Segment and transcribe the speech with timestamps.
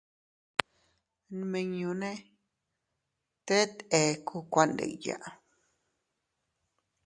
[1.37, 2.11] Nmiñune
[3.47, 5.17] teet ekku kuandiya.